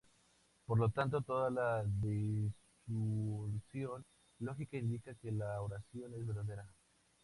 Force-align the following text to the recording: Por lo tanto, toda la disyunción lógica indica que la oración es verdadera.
Por 0.65 0.79
lo 0.79 0.89
tanto, 0.89 1.21
toda 1.21 1.51
la 1.51 1.83
disyunción 1.85 4.03
lógica 4.39 4.77
indica 4.77 5.13
que 5.21 5.31
la 5.31 5.61
oración 5.61 6.15
es 6.15 6.25
verdadera. 6.25 6.65